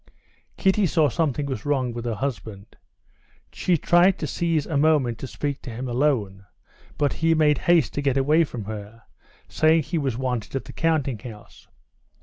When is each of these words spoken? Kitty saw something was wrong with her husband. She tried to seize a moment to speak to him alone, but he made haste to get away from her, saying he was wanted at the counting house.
Kitty 0.57 0.87
saw 0.87 1.09
something 1.09 1.45
was 1.45 1.63
wrong 1.63 1.93
with 1.93 2.05
her 2.05 2.15
husband. 2.15 2.75
She 3.53 3.77
tried 3.77 4.17
to 4.17 4.25
seize 4.25 4.65
a 4.65 4.75
moment 4.75 5.19
to 5.19 5.27
speak 5.27 5.61
to 5.61 5.69
him 5.69 5.87
alone, 5.87 6.47
but 6.97 7.13
he 7.13 7.35
made 7.35 7.59
haste 7.69 7.93
to 7.93 8.01
get 8.01 8.17
away 8.17 8.43
from 8.43 8.63
her, 8.65 9.03
saying 9.47 9.83
he 9.83 9.99
was 9.99 10.17
wanted 10.17 10.55
at 10.55 10.65
the 10.65 10.73
counting 10.73 11.19
house. 11.19 11.67